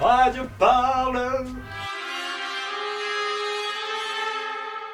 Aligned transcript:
Radio 0.00 0.44
Parleur. 0.58 1.44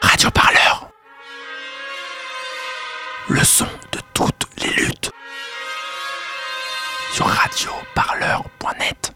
Radio 0.00 0.30
Parleur. 0.32 0.90
Le 3.28 3.44
son 3.44 3.66
de 3.92 4.00
toutes 4.14 4.48
les 4.60 4.72
luttes. 4.82 5.12
Sur 7.12 7.26
radioparleur.net. 7.26 9.12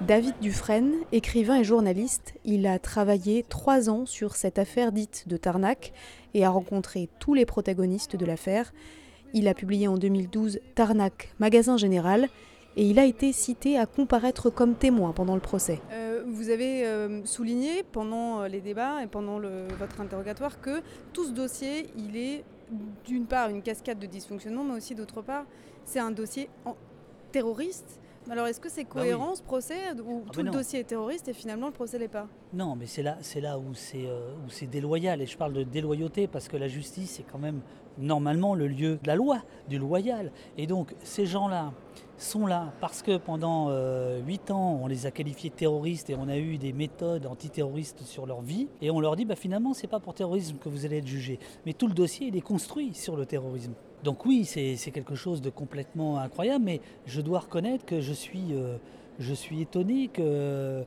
David 0.00 0.34
Dufresne, 0.40 0.94
écrivain 1.12 1.56
et 1.56 1.64
journaliste, 1.64 2.32
il 2.46 2.66
a 2.66 2.78
travaillé 2.78 3.42
trois 3.42 3.90
ans 3.90 4.06
sur 4.06 4.36
cette 4.36 4.58
affaire 4.58 4.92
dite 4.92 5.28
de 5.28 5.36
Tarnac 5.36 5.92
et 6.32 6.46
a 6.46 6.50
rencontré 6.50 7.10
tous 7.18 7.34
les 7.34 7.44
protagonistes 7.44 8.16
de 8.16 8.24
l'affaire. 8.24 8.72
Il 9.34 9.46
a 9.48 9.54
publié 9.54 9.88
en 9.88 9.96
2012 9.96 10.60
Tarnac, 10.74 11.34
magasin 11.38 11.76
général, 11.76 12.28
et 12.76 12.84
il 12.84 12.98
a 12.98 13.04
été 13.04 13.32
cité 13.32 13.76
à 13.78 13.86
comparaître 13.86 14.50
comme 14.50 14.74
témoin 14.74 15.12
pendant 15.12 15.34
le 15.34 15.40
procès. 15.40 15.80
Euh, 15.90 16.22
vous 16.26 16.50
avez 16.50 16.86
euh, 16.86 17.24
souligné 17.24 17.82
pendant 17.82 18.40
euh, 18.40 18.48
les 18.48 18.60
débats 18.60 19.02
et 19.02 19.06
pendant 19.06 19.40
votre 19.78 20.00
interrogatoire 20.00 20.60
que 20.60 20.80
tout 21.12 21.24
ce 21.24 21.32
dossier, 21.32 21.88
il 21.96 22.16
est 22.16 22.44
d'une 23.04 23.26
part 23.26 23.48
une 23.48 23.62
cascade 23.62 23.98
de 23.98 24.06
dysfonctionnement, 24.06 24.64
mais 24.64 24.74
aussi 24.74 24.94
d'autre 24.94 25.22
part, 25.22 25.44
c'est 25.84 25.98
un 25.98 26.10
dossier 26.10 26.48
terroriste. 27.32 28.00
Alors 28.30 28.46
est-ce 28.46 28.60
que 28.60 28.68
c'est 28.68 28.84
Bah 28.84 28.90
oui. 28.96 29.00
cohérent 29.02 29.34
ce 29.34 29.42
procès 29.42 29.74
où 30.06 30.22
Ah 30.26 30.30
tout 30.32 30.40
mais 30.40 30.44
le 30.44 30.50
dossier 30.50 30.80
est 30.80 30.84
terroriste 30.84 31.28
et 31.28 31.32
finalement 31.32 31.66
le 31.66 31.72
procès 31.72 31.98
l'est 31.98 32.08
pas 32.08 32.26
Non, 32.52 32.76
mais 32.76 32.86
c'est 32.86 33.02
là, 33.02 33.16
c'est 33.20 33.40
là 33.40 33.58
où 33.58 33.74
c'est 33.74 34.06
euh, 34.06 34.34
où 34.46 34.50
c'est 34.50 34.66
déloyal. 34.66 35.22
Et 35.22 35.26
je 35.26 35.36
parle 35.36 35.52
de 35.54 35.62
déloyauté 35.62 36.26
parce 36.26 36.48
que 36.48 36.56
la 36.56 36.68
justice 36.68 37.20
est 37.20 37.24
quand 37.30 37.38
même 37.38 37.60
normalement 37.96 38.54
le 38.54 38.66
lieu 38.68 38.98
de 39.02 39.06
la 39.06 39.16
loi, 39.16 39.42
du 39.68 39.78
loyal. 39.78 40.30
Et 40.56 40.66
donc 40.66 40.94
ces 41.02 41.26
gens-là 41.26 41.72
sont 42.18 42.46
là 42.46 42.72
parce 42.80 43.02
que 43.02 43.16
pendant 43.16 43.68
euh, 43.70 44.20
huit 44.20 44.50
ans, 44.50 44.80
on 44.82 44.86
les 44.86 45.06
a 45.06 45.10
qualifiés 45.10 45.50
terroristes 45.50 46.10
et 46.10 46.16
on 46.16 46.28
a 46.28 46.36
eu 46.36 46.58
des 46.58 46.72
méthodes 46.72 47.26
antiterroristes 47.26 48.02
sur 48.02 48.26
leur 48.26 48.42
vie. 48.42 48.68
Et 48.82 48.90
on 48.90 49.00
leur 49.00 49.16
dit, 49.16 49.24
bah, 49.24 49.36
finalement, 49.36 49.74
c'est 49.74 49.86
pas 49.86 50.00
pour 50.00 50.14
terrorisme 50.14 50.56
que 50.58 50.68
vous 50.68 50.84
allez 50.84 50.98
être 50.98 51.06
jugé. 51.06 51.38
Mais 51.64 51.72
tout 51.72 51.86
le 51.86 51.94
dossier, 51.94 52.28
il 52.28 52.36
est 52.36 52.40
construit 52.40 52.94
sur 52.94 53.16
le 53.16 53.26
terrorisme. 53.26 53.72
Donc 54.04 54.26
oui, 54.26 54.44
c'est 54.44 54.76
c'est 54.76 54.92
quelque 54.92 55.16
chose 55.16 55.42
de 55.42 55.50
complètement 55.50 56.18
incroyable, 56.18 56.64
mais 56.64 56.80
je 57.06 57.20
dois 57.20 57.40
reconnaître 57.40 57.84
que 57.84 58.00
je 58.00 58.12
suis, 58.12 58.52
euh, 58.52 58.76
je 59.18 59.34
suis 59.34 59.60
étonné 59.60 60.08
que 60.08 60.22
euh, 60.22 60.84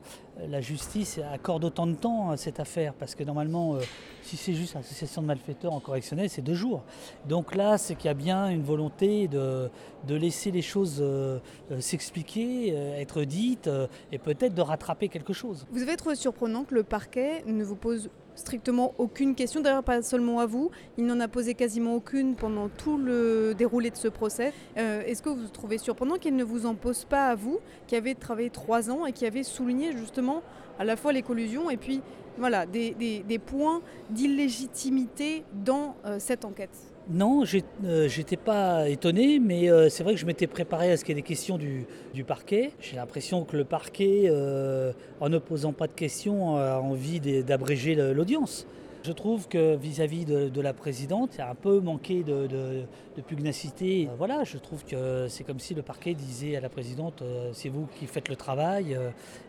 la 0.48 0.60
justice 0.60 1.20
accorde 1.32 1.64
autant 1.64 1.86
de 1.86 1.94
temps 1.94 2.30
à 2.30 2.36
cette 2.36 2.60
affaire, 2.60 2.94
parce 2.94 3.14
que 3.14 3.24
normalement, 3.24 3.74
euh, 3.74 3.80
si 4.22 4.36
c'est 4.36 4.54
juste 4.54 4.74
association 4.76 5.22
de 5.22 5.26
malfaiteurs 5.26 5.72
en 5.72 5.80
correctionnel, 5.80 6.30
c'est 6.30 6.42
deux 6.42 6.54
jours. 6.54 6.82
Donc 7.28 7.54
là, 7.54 7.76
c'est 7.76 7.94
qu'il 7.94 8.06
y 8.06 8.10
a 8.10 8.14
bien 8.14 8.48
une 8.48 8.62
volonté 8.62 9.28
de, 9.28 9.68
de 10.06 10.14
laisser 10.14 10.50
les 10.50 10.62
choses 10.62 10.98
euh, 11.00 11.38
s'expliquer, 11.78 12.68
être 12.98 13.24
dites, 13.24 13.68
et 14.10 14.18
peut-être 14.18 14.54
de 14.54 14.62
rattraper 14.62 15.08
quelque 15.08 15.32
chose. 15.32 15.66
Vous 15.70 15.82
avez 15.82 15.96
trouvé 15.96 16.14
surprenant 16.14 16.64
que 16.64 16.74
le 16.74 16.82
parquet 16.82 17.42
ne 17.46 17.64
vous 17.64 17.76
pose 17.76 18.10
strictement 18.34 18.94
aucune 18.98 19.34
question, 19.34 19.60
d'ailleurs 19.60 19.84
pas 19.84 20.02
seulement 20.02 20.40
à 20.40 20.46
vous, 20.46 20.70
il 20.98 21.06
n'en 21.06 21.20
a 21.20 21.28
posé 21.28 21.54
quasiment 21.54 21.94
aucune 21.94 22.34
pendant 22.34 22.68
tout 22.68 22.98
le 22.98 23.54
déroulé 23.56 23.90
de 23.90 23.96
ce 23.96 24.08
procès. 24.08 24.52
Euh, 24.76 25.02
Est-ce 25.02 25.22
que 25.22 25.28
vous 25.28 25.48
trouvez 25.48 25.78
surprenant 25.78 26.16
qu'il 26.16 26.36
ne 26.36 26.44
vous 26.44 26.66
en 26.66 26.74
pose 26.74 27.04
pas 27.04 27.28
à 27.28 27.34
vous, 27.34 27.58
qui 27.86 27.96
avez 27.96 28.14
travaillé 28.14 28.50
trois 28.50 28.90
ans 28.90 29.06
et 29.06 29.12
qui 29.12 29.26
avez 29.26 29.42
souligné 29.42 29.92
justement 29.92 30.42
à 30.78 30.84
la 30.84 30.96
fois 30.96 31.12
les 31.12 31.22
collusions 31.22 31.70
et 31.70 31.76
puis 31.76 32.00
voilà, 32.38 32.64
des, 32.66 33.40
points 33.44 33.82
d'illégitimité 34.10 35.44
dans 35.52 35.96
euh, 36.04 36.16
cette 36.18 36.44
enquête 36.44 36.91
Non, 37.10 37.42
euh, 37.84 38.08
j'étais 38.08 38.36
pas 38.36 38.88
étonné, 38.88 39.40
mais 39.40 39.68
euh, 39.68 39.88
c'est 39.88 40.04
vrai 40.04 40.14
que 40.14 40.20
je 40.20 40.26
m'étais 40.26 40.46
préparé 40.46 40.92
à 40.92 40.96
ce 40.96 41.04
qu'il 41.04 41.16
y 41.16 41.18
ait 41.18 41.22
des 41.22 41.26
questions 41.26 41.58
du, 41.58 41.86
parquet. 42.24 42.70
J'ai 42.80 42.96
l'impression 42.96 43.44
que 43.44 43.56
le 43.56 43.64
parquet, 43.64 44.24
euh, 44.26 44.92
en 45.20 45.28
ne 45.28 45.38
posant 45.38 45.72
pas 45.72 45.88
de 45.88 45.92
questions, 45.92 46.56
a 46.56 46.78
envie 46.78 47.18
d'abréger 47.42 47.96
l'audience. 47.96 48.66
Je 49.04 49.10
trouve 49.10 49.48
que 49.48 49.74
vis-à-vis 49.74 50.24
de, 50.24 50.60
la 50.60 50.72
présidente, 50.72 51.30
il 51.34 51.38
y 51.38 51.40
a 51.40 51.50
un 51.50 51.56
peu 51.56 51.80
manqué 51.80 52.22
de, 52.22 52.84
pugnacité. 53.26 54.08
Voilà, 54.16 54.44
je 54.44 54.58
trouve 54.58 54.84
que 54.84 55.26
c'est 55.28 55.42
comme 55.42 55.58
si 55.58 55.74
le 55.74 55.82
parquet 55.82 56.14
disait 56.14 56.54
à 56.54 56.60
la 56.60 56.68
présidente 56.68 57.24
c'est 57.52 57.68
vous 57.68 57.88
qui 57.98 58.06
faites 58.06 58.28
le 58.28 58.36
travail 58.36 58.96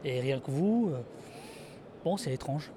et 0.03 0.19
rien 0.19 0.39
que 0.39 0.49
vous. 0.49 0.91
Bon, 2.03 2.17
c'est 2.17 2.33
étrange. 2.33 2.71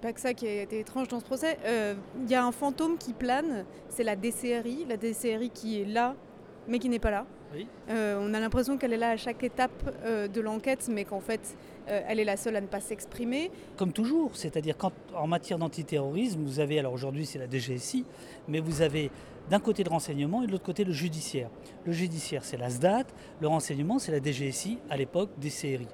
Pas 0.00 0.12
que 0.12 0.20
ça 0.20 0.34
qui 0.34 0.46
a 0.46 0.62
été 0.62 0.80
étrange 0.80 1.08
dans 1.08 1.20
ce 1.20 1.24
procès. 1.24 1.58
Euh, 1.64 1.94
Il 2.22 2.30
y 2.30 2.34
a 2.34 2.44
un 2.44 2.52
fantôme 2.52 2.98
qui 2.98 3.12
plane, 3.12 3.64
c'est 3.88 4.04
la 4.04 4.16
DCRI, 4.16 4.86
la 4.88 4.96
DCRI 4.96 5.50
qui 5.50 5.80
est 5.80 5.84
là, 5.84 6.14
mais 6.66 6.78
qui 6.78 6.88
n'est 6.88 6.98
pas 6.98 7.10
là. 7.10 7.26
Oui. 7.54 7.66
Euh, 7.88 8.18
on 8.20 8.34
a 8.34 8.40
l'impression 8.40 8.76
qu'elle 8.76 8.92
est 8.92 8.98
là 8.98 9.10
à 9.10 9.16
chaque 9.16 9.42
étape 9.42 9.94
euh, 10.04 10.28
de 10.28 10.40
l'enquête, 10.40 10.86
mais 10.90 11.04
qu'en 11.04 11.20
fait, 11.20 11.56
euh, 11.88 12.02
elle 12.06 12.20
est 12.20 12.24
la 12.24 12.36
seule 12.36 12.56
à 12.56 12.60
ne 12.60 12.66
pas 12.66 12.80
s'exprimer. 12.80 13.50
Comme 13.76 13.92
toujours, 13.92 14.36
c'est-à-dire 14.36 14.76
qu'en 14.76 15.26
matière 15.26 15.58
d'antiterrorisme, 15.58 16.42
vous 16.44 16.60
avez, 16.60 16.78
alors 16.78 16.92
aujourd'hui 16.92 17.24
c'est 17.24 17.38
la 17.38 17.48
DGSI, 17.48 18.04
mais 18.48 18.60
vous 18.60 18.82
avez 18.82 19.10
d'un 19.48 19.60
côté 19.60 19.82
le 19.82 19.90
renseignement 19.90 20.42
et 20.42 20.46
de 20.46 20.52
l'autre 20.52 20.64
côté 20.64 20.84
le 20.84 20.92
judiciaire. 20.92 21.48
Le 21.86 21.92
judiciaire 21.92 22.44
c'est 22.44 22.58
la 22.58 22.68
SDAT, 22.68 23.06
le 23.40 23.48
renseignement 23.48 23.98
c'est 23.98 24.12
la 24.12 24.20
DGSI, 24.22 24.78
à 24.90 24.98
l'époque 24.98 25.30
des 25.38 25.48
CRI. 25.48 25.88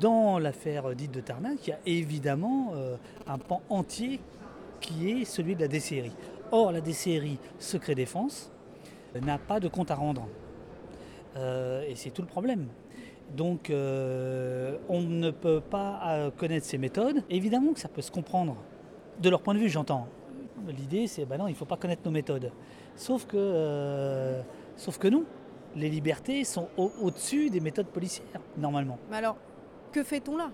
Dans 0.00 0.38
l'affaire 0.38 0.94
dite 0.94 1.12
de 1.12 1.20
Tarnac, 1.20 1.66
il 1.66 1.70
y 1.70 1.72
a 1.72 1.78
évidemment 1.86 2.70
euh, 2.74 2.96
un 3.26 3.38
pan 3.38 3.60
entier 3.68 4.20
qui 4.80 5.10
est 5.10 5.24
celui 5.24 5.54
de 5.54 5.60
la 5.60 5.68
DCRI. 5.68 6.12
Or, 6.50 6.72
la 6.72 6.80
DCRI, 6.80 7.38
secret 7.58 7.94
défense, 7.94 8.50
n'a 9.20 9.38
pas 9.38 9.60
de 9.60 9.68
compte 9.68 9.90
à 9.90 9.94
rendre. 9.94 10.26
Euh, 11.36 11.82
et 11.88 11.94
c'est 11.94 12.10
tout 12.10 12.22
le 12.22 12.28
problème. 12.28 12.66
Donc 13.36 13.70
euh, 13.70 14.76
on 14.88 15.00
ne 15.02 15.30
peut 15.30 15.60
pas 15.60 16.30
connaître 16.36 16.66
ces 16.66 16.78
méthodes. 16.78 17.22
Évidemment 17.30 17.72
que 17.72 17.80
ça 17.80 17.88
peut 17.88 18.02
se 18.02 18.10
comprendre. 18.10 18.56
De 19.20 19.28
leur 19.30 19.42
point 19.42 19.54
de 19.54 19.58
vue, 19.58 19.68
j'entends. 19.68 20.06
L'idée, 20.68 21.06
c'est, 21.06 21.24
ben 21.24 21.38
non, 21.38 21.48
il 21.48 21.52
ne 21.52 21.56
faut 21.56 21.64
pas 21.64 21.76
connaître 21.76 22.02
nos 22.04 22.10
méthodes. 22.10 22.50
Sauf 22.96 23.26
que, 23.26 24.40
sauf 24.76 24.98
que 24.98 25.08
non. 25.08 25.24
Les 25.74 25.88
libertés 25.88 26.44
sont 26.44 26.68
au- 26.76 26.92
au-dessus 27.00 27.48
des 27.48 27.60
méthodes 27.60 27.86
policières, 27.86 28.40
normalement. 28.58 28.98
Mais 29.10 29.16
alors, 29.16 29.36
que 29.92 30.02
fait-on 30.02 30.36
là? 30.36 30.50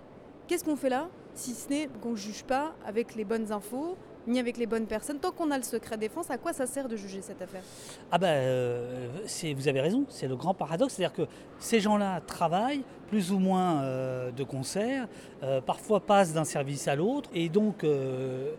Qu'est-ce 0.46 0.64
qu'on 0.64 0.76
fait 0.76 0.88
là 0.88 1.08
Si 1.34 1.54
ce 1.54 1.68
n'est 1.68 1.88
qu'on 2.02 2.12
ne 2.12 2.16
juge 2.16 2.44
pas 2.44 2.74
avec 2.84 3.14
les 3.14 3.24
bonnes 3.24 3.52
infos, 3.52 3.96
ni 4.28 4.38
avec 4.38 4.56
les 4.58 4.66
bonnes 4.66 4.86
personnes. 4.86 5.18
Tant 5.18 5.32
qu'on 5.32 5.50
a 5.50 5.56
le 5.56 5.64
secret 5.64 5.96
défense, 5.96 6.30
à 6.30 6.38
quoi 6.38 6.52
ça 6.52 6.66
sert 6.66 6.88
de 6.88 6.96
juger 6.96 7.20
cette 7.22 7.42
affaire? 7.42 7.62
Ah 8.12 8.18
ben, 8.18 8.28
euh, 8.28 9.08
c'est- 9.26 9.54
vous 9.54 9.66
avez 9.68 9.80
raison, 9.80 10.04
c'est 10.08 10.28
le 10.28 10.36
grand 10.36 10.54
paradoxe, 10.54 10.94
c'est-à-dire 10.94 11.14
que 11.16 11.26
ces 11.58 11.80
gens-là 11.80 12.20
travaillent 12.20 12.84
plus 13.08 13.32
ou 13.32 13.38
moins 13.38 13.82
euh, 13.82 14.30
de 14.30 14.44
concert, 14.44 15.08
euh, 15.42 15.60
parfois 15.60 16.00
passent 16.00 16.34
d'un 16.34 16.44
service 16.44 16.86
à 16.88 16.94
l'autre, 16.94 17.30
et 17.34 17.48
donc 17.48 17.82
euh, 17.84 18.52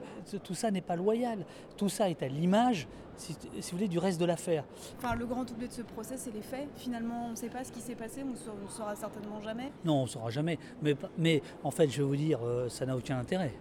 tout 0.44 0.56
ça 0.56 0.72
n'est 0.72 0.82
pas 0.82 0.96
loyal. 0.96 1.46
Tout 1.78 1.88
ça 1.90 2.10
est 2.10 2.22
à 2.24 2.28
l'image, 2.28 2.88
si, 3.16 3.36
si 3.60 3.72
vous 3.72 3.78
voulez, 3.78 3.88
du 3.88 4.00
reste 4.00 4.20
de 4.20 4.26
l'affaire. 4.26 4.64
Enfin, 4.98 5.16
le 5.16 5.26
grand 5.26 5.50
oublié 5.52 5.68
de 5.68 5.74
ce 5.74 5.82
procès, 5.84 6.16
c'est 6.18 6.34
les 6.34 6.42
faits. 6.42 6.68
Finalement, 6.78 7.28
on 7.28 7.32
ne 7.32 7.36
sait 7.36 7.50
pas 7.50 7.64
ce 7.64 7.72
qui 7.72 7.80
s'est 7.82 7.96
passé, 7.96 8.22
on 8.24 8.28
ne 8.28 8.32
le 8.32 8.70
saura 8.70 8.96
certainement 8.96 9.40
jamais. 9.42 9.72
Non, 9.86 10.00
on 10.00 10.04
ne 10.04 10.08
saura 10.08 10.30
jamais. 10.32 10.58
Mais, 10.82 10.96
mais 11.18 11.42
en 11.64 11.72
fait, 11.72 11.88
je 11.90 12.02
vais 12.02 12.08
vous 12.08 12.16
dire, 12.16 12.40
euh, 12.44 12.70
ça 12.70 12.86
n'a 12.86 12.96
aucun 12.98 13.20
intérêt. 13.20 13.54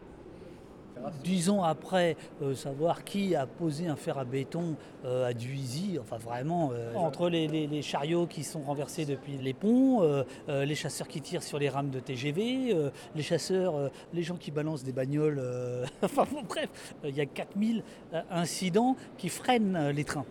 Disons 1.25 1.63
après 1.63 2.17
euh, 2.43 2.55
savoir 2.55 3.05
qui 3.05 3.35
a 3.35 3.47
posé 3.47 3.89
un 3.89 3.97
fer 3.97 4.19
à 4.19 4.25
béton 4.25 4.77
euh, 5.05 5.29
à 5.29 5.33
Duisy, 5.33 5.99
enfin 6.01 6.17
vraiment, 6.17 6.71
euh, 6.73 6.95
entre 6.95 7.29
les, 7.29 7.83
chariots 7.83 8.27
qui 8.27 8.45
sont 8.45 8.61
renversés 8.61 9.05
depuis 9.05 9.39
les 9.39 9.55
ponts, 9.55 10.03
les 10.49 10.75
chasseurs 10.75 11.09
qui 11.09 11.21
tirent 11.21 11.43
sur 11.43 11.59
les 11.59 11.69
rames 11.69 11.91
de 11.91 12.01
TGV, 12.01 12.91
les 13.15 13.23
chasseurs, 13.23 13.91
les 14.13 14.23
gens 14.23 14.37
qui 14.37 14.51
balancent 14.51 14.85
des 14.85 14.93
bagnoles, 14.93 15.41
enfin 16.03 16.25
bon, 16.31 16.43
bref, 16.49 16.69
il 17.05 17.17
y 17.17 17.21
a 17.21 17.27
4000 17.27 17.83
euh, 18.15 18.23
incidents 18.31 18.97
qui 19.17 19.29
freinent 19.29 19.91
les 19.91 20.05
trains 20.05 20.25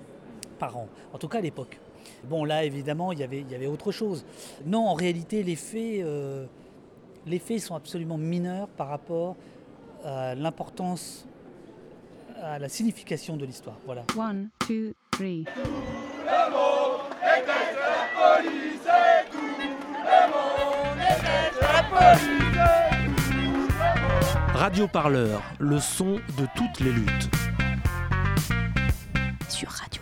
par 0.60 0.78
an, 0.78 0.88
en 1.14 1.18
tout 1.18 1.28
cas 1.28 1.40
à 1.40 1.42
l'époque. 1.42 1.80
Bon 2.26 2.44
là 2.44 2.64
évidemment 2.64 3.12
il 3.12 3.20
y 3.20 3.24
avait, 3.24 3.68
autre 3.68 3.92
chose. 3.92 4.26
Non 4.66 4.88
en 4.88 4.94
réalité 4.94 5.44
les 5.44 5.56
faits, 5.56 6.06
les 7.26 7.40
faits 7.40 7.60
sont 7.60 7.76
absolument 7.76 8.18
mineurs 8.18 8.68
par 8.70 8.88
rapport 8.88 9.36
euh, 10.08 10.36
l'importance, 10.36 11.26
euh, 12.38 12.56
à 12.56 12.60
la 12.60 12.70
signification 12.70 13.36
de 13.36 13.46
l'histoire. 13.46 13.76
Voilà. 13.86 14.06
One, 14.18 14.48
two, 14.60 14.94
three. 15.12 15.44
Radio 24.54 24.88
Parleur, 24.88 25.42
le 25.60 25.80
son 25.80 26.14
de 26.38 26.48
toutes 26.56 26.80
les 26.80 26.94
luttes. 26.94 27.30
Sur 29.50 29.70
Radio. 29.70 29.97